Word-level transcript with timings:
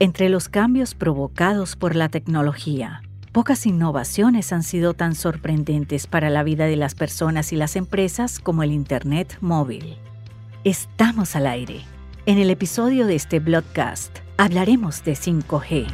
Entre 0.00 0.28
los 0.28 0.48
cambios 0.48 0.96
provocados 0.96 1.76
por 1.76 1.94
la 1.94 2.08
tecnología, 2.08 3.02
pocas 3.30 3.64
innovaciones 3.64 4.52
han 4.52 4.64
sido 4.64 4.92
tan 4.92 5.14
sorprendentes 5.14 6.08
para 6.08 6.30
la 6.30 6.42
vida 6.42 6.66
de 6.66 6.74
las 6.74 6.96
personas 6.96 7.52
y 7.52 7.56
las 7.56 7.76
empresas 7.76 8.40
como 8.40 8.64
el 8.64 8.72
Internet 8.72 9.38
móvil. 9.40 9.96
Estamos 10.64 11.36
al 11.36 11.46
aire. 11.46 11.82
En 12.26 12.38
el 12.38 12.50
episodio 12.50 13.06
de 13.06 13.14
este 13.14 13.38
blogcast 13.38 14.18
hablaremos 14.36 15.04
de 15.04 15.12
5G. 15.12 15.86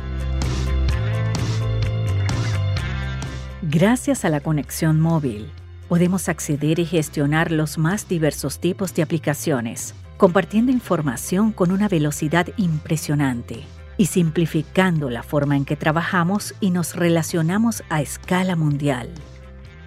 Gracias 3.61 4.25
a 4.25 4.31
la 4.31 4.41
conexión 4.41 4.99
móvil, 4.99 5.51
podemos 5.91 6.31
acceder 6.31 6.79
y 6.79 6.87
gestionar 6.87 7.53
los 7.53 7.77
más 7.77 8.09
diversos 8.09 8.61
tipos 8.61 8.95
de 8.95 9.03
aplicaciones, 9.03 9.95
compartiendo 10.17 10.73
información 10.73 11.53
con 11.53 11.71
una 11.71 11.87
velocidad 11.87 12.47
impresionante 12.57 13.67
y 14.01 14.07
simplificando 14.07 15.11
la 15.11 15.23
forma 15.23 15.59
en 15.59 15.67
que 15.67 15.77
trabajamos 15.77 16.55
y 16.59 16.71
nos 16.71 16.97
relacionamos 16.97 17.83
a 17.91 18.01
escala 18.01 18.57
mundial. 18.57 19.11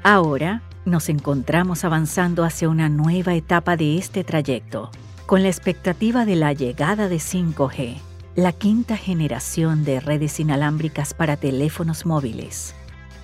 Ahora 0.03 0.61
nos 0.85 1.09
encontramos 1.09 1.83
avanzando 1.83 2.43
hacia 2.43 2.69
una 2.69 2.89
nueva 2.89 3.33
etapa 3.33 3.75
de 3.75 3.97
este 3.97 4.23
trayecto, 4.23 4.91
con 5.25 5.41
la 5.41 5.49
expectativa 5.49 6.25
de 6.25 6.35
la 6.35 6.53
llegada 6.53 7.09
de 7.09 7.15
5G, 7.15 7.95
la 8.35 8.51
quinta 8.51 8.97
generación 8.97 9.83
de 9.83 9.99
redes 9.99 10.39
inalámbricas 10.39 11.15
para 11.15 11.35
teléfonos 11.35 12.05
móviles. 12.05 12.75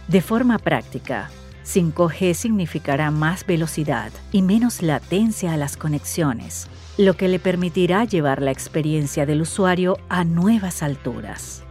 De 0.08 0.22
forma 0.22 0.58
práctica, 0.58 1.30
5G 1.68 2.34
significará 2.34 3.12
más 3.12 3.46
velocidad 3.46 4.12
y 4.32 4.42
menos 4.42 4.82
latencia 4.82 5.54
a 5.54 5.58
las 5.58 5.78
conexiones, 5.78 6.68
lo 7.00 7.16
que 7.16 7.30
le 7.30 7.40
permitirá 7.40 8.04
llevar 8.04 8.42
la 8.42 8.52
experiencia 8.52 9.26
del 9.26 9.42
usuario 9.42 9.98
a 10.10 10.26
nuevas 10.26 10.84
alturas. 10.84 11.64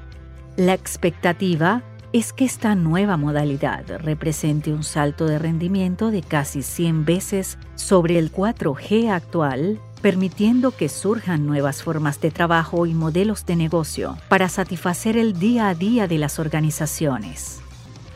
La 0.57 0.73
expectativa 0.73 1.83
es 2.15 2.33
que 2.33 2.47
esta 2.47 2.75
nueva 2.75 3.19
modalidad 3.19 3.85
represente 3.99 4.73
un 4.73 4.83
salto 4.83 5.27
de 5.27 5.39
rendimiento 5.39 6.11
de 6.11 6.23
casi 6.23 6.63
100 6.63 7.05
veces 7.05 7.59
sobre 7.75 8.19
el 8.19 8.33
4G 8.33 9.11
actual, 9.11 9.79
permitiendo 10.01 10.71
que 10.71 10.89
surjan 10.89 11.47
nuevas 11.47 11.83
formas 11.83 12.23
de 12.23 12.31
trabajo 12.31 12.87
y 12.87 12.95
modelos 12.95 13.45
de 13.45 13.57
negocio 13.57 14.17
para 14.31 14.49
satisfacer 14.49 15.19
el 15.19 15.39
día 15.39 15.69
a 15.69 15.75
día 15.75 16.09
de 16.09 16.17
las 16.17 16.39
organizaciones. 16.39 17.61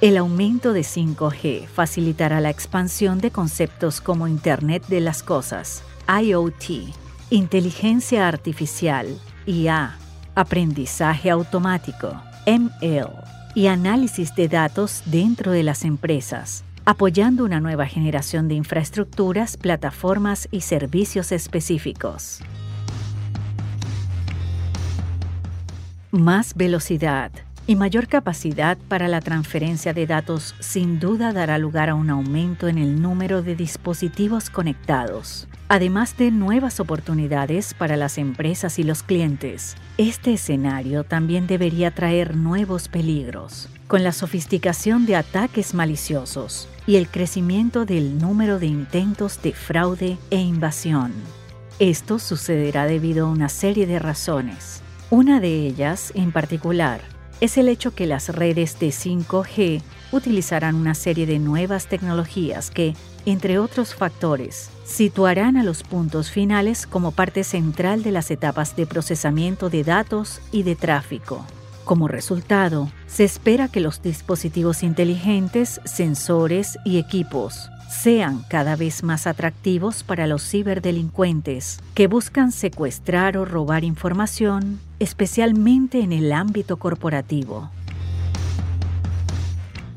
El 0.03 0.17
aumento 0.17 0.73
de 0.73 0.81
5G 0.81 1.69
facilitará 1.69 2.41
la 2.41 2.51
expansión 2.51 3.21
de 3.21 3.31
conceptos 3.31 4.01
como 4.01 4.27
Internet 4.27 4.85
de 4.89 4.99
las 4.99 5.23
Cosas, 5.23 5.85
IoT, 6.09 6.93
inteligencia 7.31 8.27
artificial, 8.27 9.07
IA, 9.47 9.97
aprendizaje 10.35 11.31
automático, 11.31 12.21
ML 12.49 13.11
y 13.55 13.69
análisis 13.69 14.35
de 14.35 14.49
datos 14.49 15.05
dentro 15.07 15.53
de 15.53 15.63
las 15.63 15.85
empresas, 15.85 16.65
apoyando 16.85 17.45
una 17.45 17.61
nueva 17.61 17.87
generación 17.87 18.49
de 18.49 18.57
infraestructuras, 18.57 19.57
plataformas 19.57 20.49
y 20.51 20.63
servicios 20.63 21.31
específicos. 21.31 22.41
Más 26.11 26.57
velocidad 26.57 27.31
y 27.67 27.77
mayor 27.77 28.09
capacidad 28.09 28.77
para 28.89 29.09
la 29.09 29.21
transferencia 29.21 29.93
de 29.93 30.07
datos 30.07 30.55
sin 30.61 30.99
duda 30.99 31.33
dará 31.33 31.59
lugar 31.59 31.91
a 31.91 31.95
un 31.95 32.11
aumento 32.11 32.69
en 32.69 32.79
el 32.79 33.01
número 33.01 33.43
de 33.43 33.55
dispositivos 33.55 34.51
conectados, 34.51 35.49
además 35.69 36.17
de 36.17 36.31
nuevas 36.31 36.81
oportunidades 36.81 37.75
para 37.75 37.97
las 37.97 38.19
empresas 38.19 38.79
y 38.79 38.83
los 38.83 39.03
clientes. 39.03 39.77
Este 39.97 40.35
escenario 40.35 41.05
también 41.05 41.47
debería 41.47 41.93
traer 41.93 42.37
nuevos 42.37 42.89
peligros, 42.89 43.69
con 43.87 44.03
la 44.03 44.13
sofisticación 44.13 45.07
de 45.07 45.17
ataques 45.17 45.75
maliciosos 45.75 46.69
y 46.87 46.97
el 46.97 47.09
crecimiento 47.09 47.85
del 47.85 48.19
número 48.19 48.59
de 48.59 48.67
intentos 48.67 49.41
de 49.43 49.53
fraude 49.53 50.19
e 50.31 50.39
invasión. 50.39 51.13
Esto 51.79 52.19
sucederá 52.19 52.87
debido 52.87 53.27
a 53.27 53.31
una 53.31 53.49
serie 53.49 53.87
de 53.87 53.99
razones. 53.99 54.83
Una 55.11 55.41
de 55.41 55.67
ellas, 55.67 56.13
en 56.15 56.33
particular, 56.33 57.01
es 57.43 57.59
el 57.59 57.69
hecho 57.69 57.93
que 57.93 58.07
las 58.07 58.29
redes 58.29 58.79
de 58.79 58.91
5G 58.91 59.83
utilizarán 60.13 60.77
una 60.77 60.95
serie 60.95 61.27
de 61.27 61.41
nuevas 61.41 61.89
tecnologías 61.89 62.71
que, 62.71 62.95
entre 63.27 63.59
otros 63.59 63.97
factores, 63.97 64.71
situarán 64.85 65.57
a 65.57 65.65
los 65.65 65.83
puntos 65.83 66.31
finales 66.31 66.87
como 66.87 67.11
parte 67.11 67.43
central 67.43 68.05
de 68.05 68.13
las 68.13 68.31
etapas 68.31 68.77
de 68.77 68.87
procesamiento 68.87 69.71
de 69.71 69.83
datos 69.83 70.41
y 70.53 70.63
de 70.63 70.77
tráfico. 70.77 71.45
Como 71.85 72.07
resultado, 72.07 72.93
se 73.09 73.25
espera 73.25 73.67
que 73.67 73.81
los 73.81 74.03
dispositivos 74.03 74.85
inteligentes, 74.85 75.81
sensores 75.85 76.79
y 76.85 76.99
equipos 76.99 77.71
sean 77.93 78.45
cada 78.49 78.77
vez 78.77 79.03
más 79.03 79.27
atractivos 79.27 80.05
para 80.05 80.29
los 80.29 80.49
ciberdelincuentes 80.49 81.81
que 81.95 82.07
buscan 82.07 82.53
secuestrar 82.53 83.37
o 83.37 83.45
robar 83.45 83.83
información, 83.83 84.81
especialmente 85.03 86.01
en 86.01 86.13
el 86.13 86.33
ámbito 86.33 86.77
corporativo. 86.77 87.71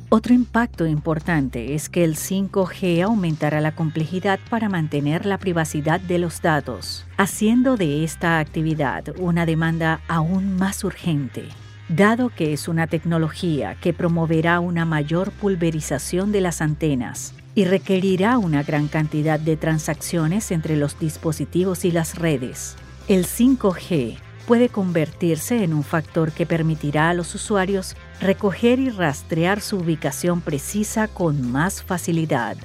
Otro 0.09 0.33
impacto 0.33 0.87
importante 0.87 1.75
es 1.75 1.89
que 1.89 2.03
el 2.03 2.15
5G 2.15 3.03
aumentará 3.03 3.61
la 3.61 3.75
complejidad 3.75 4.39
para 4.49 4.67
mantener 4.67 5.27
la 5.27 5.37
privacidad 5.37 5.99
de 5.99 6.17
los 6.17 6.41
datos, 6.41 7.05
haciendo 7.17 7.77
de 7.77 8.03
esta 8.03 8.39
actividad 8.39 9.03
una 9.19 9.45
demanda 9.45 10.01
aún 10.07 10.55
más 10.55 10.83
urgente, 10.83 11.49
dado 11.87 12.29
que 12.29 12.53
es 12.53 12.67
una 12.67 12.87
tecnología 12.87 13.75
que 13.75 13.93
promoverá 13.93 14.59
una 14.59 14.85
mayor 14.85 15.29
pulverización 15.31 16.31
de 16.31 16.41
las 16.41 16.61
antenas 16.61 17.35
y 17.53 17.65
requerirá 17.65 18.39
una 18.39 18.63
gran 18.63 18.87
cantidad 18.87 19.39
de 19.39 19.55
transacciones 19.55 20.49
entre 20.49 20.77
los 20.77 20.97
dispositivos 20.97 21.85
y 21.85 21.91
las 21.91 22.17
redes. 22.17 22.75
El 23.07 23.25
5G 23.25 24.17
puede 24.47 24.69
convertirse 24.69 25.63
en 25.63 25.73
un 25.73 25.83
factor 25.83 26.31
que 26.31 26.45
permitirá 26.45 27.09
a 27.09 27.13
los 27.13 27.33
usuarios 27.35 27.95
recoger 28.21 28.79
y 28.79 28.89
rastrear 28.89 29.61
su 29.61 29.77
ubicación 29.77 30.41
precisa 30.41 31.07
con 31.07 31.51
más 31.51 31.81
facilidad. 31.83 32.57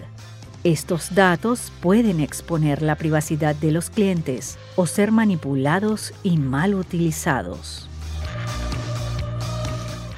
Estos 0.63 1.15
datos 1.15 1.73
pueden 1.81 2.21
exponer 2.21 2.83
la 2.83 2.97
privacidad 2.97 3.55
de 3.55 3.73
los 3.73 3.89
clientes 3.89 4.59
o 4.77 4.87
ser 4.87 5.11
manipulados 5.11 6.13
y 6.23 6.37
mal 6.37 6.75
utilizados. 6.75 7.89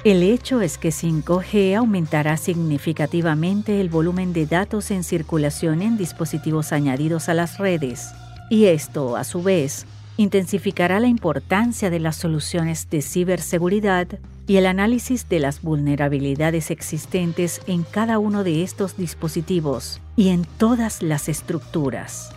El 0.05 0.25
hecho 0.25 0.61
es 0.61 0.79
que 0.79 0.89
5G 0.89 1.77
aumentará 1.77 2.37
significativamente 2.37 3.81
el 3.81 3.89
volumen 3.89 4.33
de 4.33 4.47
datos 4.47 4.91
en 4.91 5.05
circulación 5.05 5.81
en 5.81 5.97
dispositivos 5.97 6.73
añadidos 6.73 7.29
a 7.29 7.34
las 7.34 7.59
redes, 7.59 8.09
y 8.50 8.65
esto, 8.65 9.17
a 9.17 9.23
su 9.23 9.44
vez, 9.44 9.87
intensificará 10.17 11.00
la 11.00 11.09
importancia 11.09 11.91
de 11.91 12.00
las 12.00 12.17
soluciones 12.17 12.89
de 12.91 13.03
ciberseguridad 13.03 14.09
y 14.47 14.56
el 14.56 14.67
análisis 14.67 15.28
de 15.28 15.41
las 15.41 15.62
vulnerabilidades 15.62 16.71
existentes 16.71 17.61
en 17.67 17.83
cada 17.84 18.19
uno 18.19 18.45
de 18.45 18.62
estos 18.62 18.97
dispositivos 18.97 20.00
y 20.17 20.28
en 20.28 20.45
todas 20.59 21.03
las 21.03 21.28
estructuras. 21.28 22.31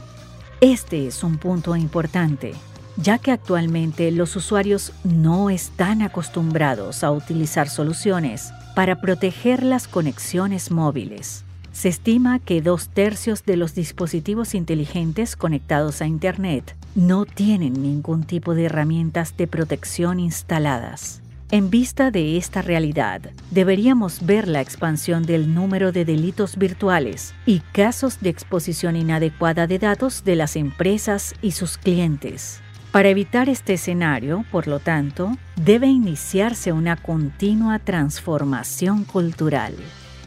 Este 0.62 1.08
es 1.08 1.24
un 1.24 1.38
punto 1.38 1.76
importante 1.76 2.54
ya 2.98 3.18
que 3.18 3.32
actualmente 3.32 4.12
los 4.12 4.36
usuarios 4.36 4.94
no 5.04 5.50
están 5.50 6.02
acostumbrados 6.02 7.04
a 7.04 7.12
utilizar 7.12 7.70
soluciones 7.70 8.52
para 8.76 9.02
proteger 9.02 9.64
las 9.64 9.88
conexiones 9.88 10.72
móviles. 10.72 11.44
Se 11.74 11.90
estima 11.90 12.40
que 12.40 12.62
dos 12.62 12.90
tercios 12.90 13.44
de 13.44 13.58
los 13.58 13.76
dispositivos 13.76 14.56
inteligentes 14.56 15.36
conectados 15.36 16.02
a 16.02 16.08
Internet 16.08 16.76
no 16.96 17.26
tienen 17.26 17.74
ningún 17.82 18.24
tipo 18.24 18.56
de 18.56 18.66
herramientas 18.66 19.36
de 19.38 19.48
protección 19.48 20.20
instaladas. 20.20 21.22
En 21.52 21.70
vista 21.70 22.10
de 22.10 22.38
esta 22.38 22.62
realidad, 22.64 23.22
deberíamos 23.52 24.26
ver 24.26 24.48
la 24.48 24.62
expansión 24.62 25.24
del 25.24 25.54
número 25.54 25.92
de 25.92 26.04
delitos 26.04 26.58
virtuales 26.58 27.36
y 27.46 27.60
casos 27.60 28.20
de 28.22 28.30
exposición 28.30 28.96
inadecuada 28.96 29.68
de 29.68 29.78
datos 29.78 30.24
de 30.24 30.36
las 30.36 30.56
empresas 30.56 31.36
y 31.42 31.52
sus 31.52 31.78
clientes. 31.78 32.62
Para 32.92 33.10
evitar 33.10 33.50
este 33.50 33.74
escenario, 33.74 34.46
por 34.52 34.68
lo 34.68 34.80
tanto, 34.80 35.38
debe 35.58 35.88
iniciarse 35.88 36.72
una 36.72 36.96
continua 36.96 37.78
transformación 37.78 39.04
cultural. 39.04 39.76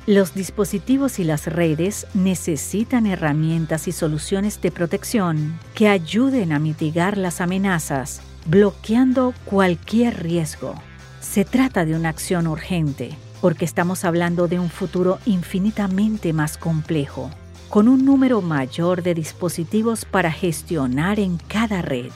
Los 0.08 0.32
dispositivos 0.32 1.18
y 1.18 1.24
las 1.24 1.44
redes 1.44 2.06
necesitan 2.14 3.04
herramientas 3.04 3.88
y 3.88 3.92
soluciones 3.92 4.58
de 4.62 4.70
protección 4.70 5.60
que 5.74 5.86
ayuden 5.86 6.52
a 6.52 6.58
mitigar 6.58 7.18
las 7.18 7.42
amenazas, 7.42 8.22
bloqueando 8.46 9.34
cualquier 9.44 10.22
riesgo. 10.22 10.76
Se 11.20 11.44
trata 11.44 11.84
de 11.84 11.94
una 11.94 12.08
acción 12.08 12.46
urgente, 12.46 13.10
porque 13.42 13.66
estamos 13.66 14.06
hablando 14.06 14.48
de 14.48 14.58
un 14.58 14.70
futuro 14.70 15.18
infinitamente 15.26 16.32
más 16.32 16.56
complejo, 16.56 17.30
con 17.68 17.86
un 17.86 18.06
número 18.06 18.40
mayor 18.40 19.02
de 19.02 19.12
dispositivos 19.12 20.06
para 20.06 20.32
gestionar 20.32 21.20
en 21.20 21.36
cada 21.36 21.82
red. 21.82 22.12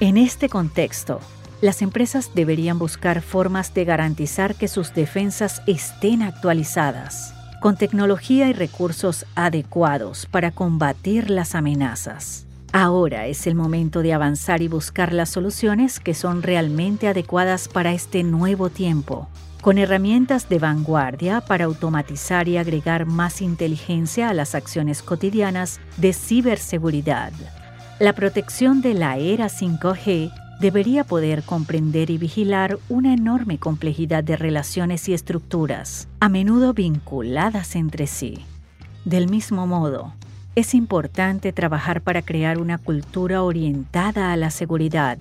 En 0.00 0.16
este 0.16 0.48
contexto, 0.48 1.20
las 1.60 1.82
empresas 1.82 2.30
deberían 2.34 2.78
buscar 2.78 3.22
formas 3.22 3.74
de 3.74 3.84
garantizar 3.84 4.54
que 4.54 4.68
sus 4.68 4.94
defensas 4.94 5.62
estén 5.66 6.22
actualizadas, 6.22 7.34
con 7.60 7.76
tecnología 7.76 8.48
y 8.48 8.52
recursos 8.52 9.24
adecuados 9.34 10.26
para 10.26 10.50
combatir 10.50 11.30
las 11.30 11.54
amenazas. 11.54 12.46
Ahora 12.72 13.28
es 13.28 13.46
el 13.46 13.54
momento 13.54 14.02
de 14.02 14.12
avanzar 14.12 14.60
y 14.60 14.68
buscar 14.68 15.12
las 15.12 15.30
soluciones 15.30 16.00
que 16.00 16.12
son 16.12 16.42
realmente 16.42 17.06
adecuadas 17.06 17.68
para 17.68 17.92
este 17.92 18.24
nuevo 18.24 18.68
tiempo, 18.68 19.28
con 19.60 19.78
herramientas 19.78 20.48
de 20.48 20.58
vanguardia 20.58 21.40
para 21.40 21.66
automatizar 21.66 22.48
y 22.48 22.58
agregar 22.58 23.06
más 23.06 23.40
inteligencia 23.40 24.28
a 24.28 24.34
las 24.34 24.54
acciones 24.54 25.02
cotidianas 25.02 25.80
de 25.96 26.12
ciberseguridad. 26.12 27.32
La 28.00 28.12
protección 28.12 28.82
de 28.82 28.94
la 28.94 29.18
era 29.18 29.46
5G 29.46 30.32
debería 30.60 31.04
poder 31.04 31.42
comprender 31.42 32.10
y 32.10 32.18
vigilar 32.18 32.78
una 32.88 33.12
enorme 33.12 33.58
complejidad 33.58 34.24
de 34.24 34.36
relaciones 34.36 35.08
y 35.08 35.14
estructuras, 35.14 36.08
a 36.20 36.28
menudo 36.28 36.74
vinculadas 36.74 37.76
entre 37.76 38.06
sí. 38.06 38.44
Del 39.04 39.28
mismo 39.28 39.66
modo, 39.66 40.14
es 40.54 40.74
importante 40.74 41.52
trabajar 41.52 42.00
para 42.00 42.22
crear 42.22 42.58
una 42.58 42.78
cultura 42.78 43.42
orientada 43.42 44.32
a 44.32 44.36
la 44.36 44.50
seguridad, 44.50 45.18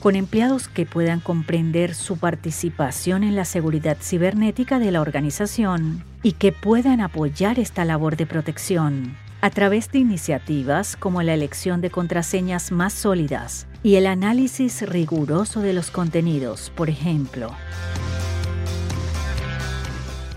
con 0.00 0.16
empleados 0.16 0.68
que 0.68 0.84
puedan 0.84 1.20
comprender 1.20 1.94
su 1.94 2.18
participación 2.18 3.24
en 3.24 3.34
la 3.34 3.46
seguridad 3.46 3.96
cibernética 4.00 4.78
de 4.78 4.90
la 4.90 5.00
organización 5.00 6.04
y 6.22 6.32
que 6.32 6.52
puedan 6.52 7.00
apoyar 7.00 7.58
esta 7.58 7.84
labor 7.86 8.16
de 8.16 8.26
protección 8.26 9.16
a 9.44 9.50
través 9.50 9.92
de 9.92 9.98
iniciativas 9.98 10.96
como 10.96 11.20
la 11.20 11.34
elección 11.34 11.82
de 11.82 11.90
contraseñas 11.90 12.72
más 12.72 12.94
sólidas 12.94 13.66
y 13.82 13.96
el 13.96 14.06
análisis 14.06 14.80
riguroso 14.88 15.60
de 15.60 15.74
los 15.74 15.90
contenidos, 15.90 16.72
por 16.74 16.88
ejemplo. 16.88 17.50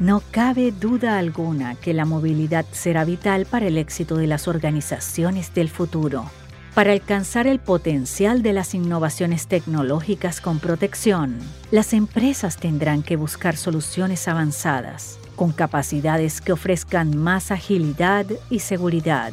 No 0.02 0.22
cabe 0.32 0.74
duda 0.74 1.18
alguna 1.18 1.76
que 1.76 1.94
la 1.94 2.04
movilidad 2.04 2.66
será 2.74 3.06
vital 3.06 3.46
para 3.46 3.68
el 3.68 3.78
éxito 3.78 4.18
de 4.18 4.28
las 4.28 4.50
organizaciones 4.50 5.54
del 5.54 5.70
futuro. 5.70 6.30
Para 6.76 6.92
alcanzar 6.92 7.48
el 7.48 7.60
potencial 7.60 8.42
de 8.42 8.52
las 8.52 8.74
innovaciones 8.76 9.48
tecnológicas 9.48 10.42
con 10.42 10.60
protección, 10.60 11.40
las 11.72 11.94
empresas 11.94 12.58
tendrán 12.58 13.04
que 13.04 13.16
buscar 13.16 13.56
soluciones 13.56 14.28
avanzadas, 14.28 15.18
con 15.38 15.54
capacidades 15.54 16.42
que 16.42 16.52
ofrezcan 16.52 17.16
más 17.16 17.52
agilidad 17.52 18.26
y 18.50 18.60
seguridad. 18.60 19.32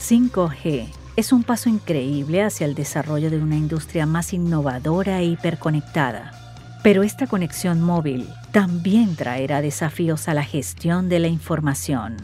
5G 0.00 0.88
es 1.14 1.32
un 1.32 1.44
paso 1.44 1.68
increíble 1.68 2.42
hacia 2.42 2.66
el 2.66 2.74
desarrollo 2.74 3.30
de 3.30 3.38
una 3.38 3.54
industria 3.54 4.06
más 4.06 4.32
innovadora 4.32 5.20
e 5.20 5.26
hiperconectada 5.26 6.40
pero 6.84 7.02
esta 7.02 7.26
conexión 7.26 7.80
móvil 7.80 8.28
también 8.52 9.16
traerá 9.16 9.62
desafíos 9.62 10.28
a 10.28 10.34
la 10.34 10.44
gestión 10.44 11.08
de 11.08 11.18
la 11.18 11.28
información. 11.28 12.18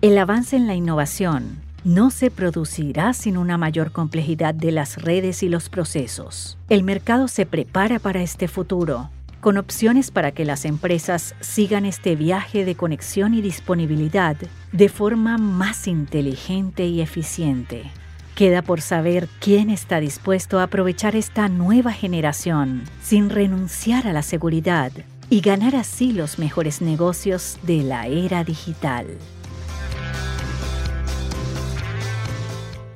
El 0.00 0.16
avance 0.16 0.56
en 0.56 0.66
la 0.66 0.74
innovación 0.74 1.58
no 1.84 2.10
se 2.10 2.30
producirá 2.30 3.12
sin 3.12 3.36
una 3.36 3.58
mayor 3.58 3.92
complejidad 3.92 4.54
de 4.54 4.72
las 4.72 4.96
redes 5.02 5.42
y 5.42 5.50
los 5.50 5.68
procesos. 5.68 6.56
El 6.70 6.84
mercado 6.84 7.28
se 7.28 7.44
prepara 7.44 7.98
para 7.98 8.22
este 8.22 8.48
futuro, 8.48 9.10
con 9.40 9.56
opciones 9.56 10.10
para 10.10 10.32
que 10.32 10.44
las 10.44 10.64
empresas 10.64 11.34
sigan 11.40 11.84
este 11.84 12.16
viaje 12.16 12.64
de 12.64 12.74
conexión 12.74 13.34
y 13.34 13.40
disponibilidad 13.40 14.36
de 14.72 14.88
forma 14.88 15.38
más 15.38 15.86
inteligente 15.86 16.86
y 16.86 17.00
eficiente. 17.00 17.90
Queda 18.34 18.62
por 18.62 18.80
saber 18.80 19.28
quién 19.40 19.70
está 19.70 20.00
dispuesto 20.00 20.60
a 20.60 20.64
aprovechar 20.64 21.16
esta 21.16 21.48
nueva 21.48 21.92
generación 21.92 22.84
sin 23.02 23.30
renunciar 23.30 24.06
a 24.06 24.12
la 24.12 24.22
seguridad 24.22 24.92
y 25.30 25.40
ganar 25.40 25.76
así 25.76 26.12
los 26.12 26.38
mejores 26.38 26.80
negocios 26.80 27.58
de 27.62 27.82
la 27.82 28.06
era 28.06 28.44
digital. 28.44 29.06